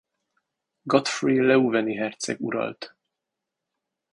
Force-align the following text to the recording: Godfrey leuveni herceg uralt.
Godfrey 0.93 1.37
leuveni 1.47 1.95
herceg 1.99 2.37
uralt. 2.47 2.83